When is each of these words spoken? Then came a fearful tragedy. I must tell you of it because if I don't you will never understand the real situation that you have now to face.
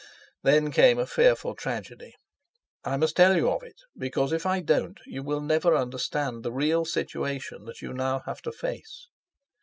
Then 0.41 0.71
came 0.71 0.97
a 0.97 1.05
fearful 1.05 1.53
tragedy. 1.53 2.15
I 2.83 2.97
must 2.97 3.15
tell 3.15 3.35
you 3.35 3.51
of 3.51 3.61
it 3.61 3.75
because 3.95 4.33
if 4.33 4.47
I 4.47 4.59
don't 4.59 4.99
you 5.05 5.21
will 5.21 5.41
never 5.41 5.75
understand 5.75 6.41
the 6.41 6.51
real 6.51 6.85
situation 6.85 7.65
that 7.65 7.83
you 7.83 7.89
have 7.89 7.97
now 8.25 8.33
to 8.33 8.51
face. 8.51 9.09